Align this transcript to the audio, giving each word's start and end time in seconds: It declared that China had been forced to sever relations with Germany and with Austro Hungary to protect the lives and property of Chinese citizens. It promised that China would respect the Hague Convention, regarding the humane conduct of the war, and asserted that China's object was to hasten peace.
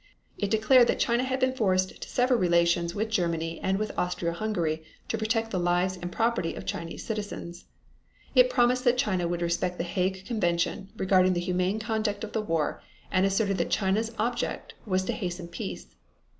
It 0.39 0.49
declared 0.49 0.87
that 0.87 0.97
China 0.97 1.23
had 1.23 1.39
been 1.39 1.53
forced 1.53 2.01
to 2.01 2.09
sever 2.09 2.35
relations 2.35 2.95
with 2.95 3.11
Germany 3.11 3.59
and 3.61 3.77
with 3.77 3.95
Austro 3.99 4.33
Hungary 4.33 4.83
to 5.09 5.15
protect 5.15 5.51
the 5.51 5.59
lives 5.59 5.95
and 5.95 6.11
property 6.11 6.55
of 6.55 6.65
Chinese 6.65 7.03
citizens. 7.05 7.65
It 8.33 8.49
promised 8.49 8.83
that 8.85 8.97
China 8.97 9.27
would 9.27 9.43
respect 9.43 9.77
the 9.77 9.83
Hague 9.83 10.25
Convention, 10.25 10.89
regarding 10.97 11.33
the 11.33 11.39
humane 11.39 11.77
conduct 11.79 12.23
of 12.23 12.31
the 12.31 12.41
war, 12.41 12.81
and 13.11 13.27
asserted 13.27 13.59
that 13.59 13.69
China's 13.69 14.11
object 14.17 14.73
was 14.87 15.03
to 15.03 15.13
hasten 15.13 15.47
peace. 15.47 15.95